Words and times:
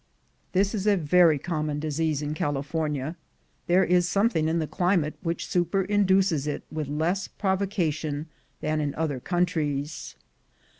This 0.53 0.73
is 0.73 0.87
a 0.87 0.97
very 0.97 1.37
common 1.37 1.77
disease 1.79 2.23
in 2.23 2.33
California: 2.33 3.15
there 3.67 3.83
is 3.83 4.09
something 4.09 4.47
in 4.47 4.57
the 4.57 4.65
climate 4.65 5.13
which 5.21 5.45
superinduces 5.47 6.47
it 6.47 6.63
with 6.71 6.87
less 6.87 7.27
provocation 7.27 8.25
than 8.61 8.81
in 8.81 8.95
other 8.95 9.19
countries. 9.19 10.15